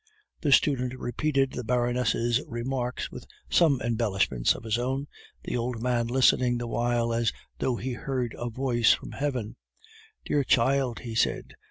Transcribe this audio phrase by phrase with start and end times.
[0.41, 5.05] The student repeated the Baroness' remarks with some embellishments of his own,
[5.43, 9.57] the old man listening the while as though he heard a voice from Heaven.
[10.25, 11.53] "Dear child!" he said.